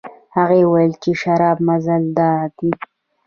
هغې 0.35 0.61
وویل 0.65 0.93
چې 1.03 1.11
شراب 1.21 1.57
مزه 1.67 1.95
دار 2.17 2.47
دي. 2.57 2.71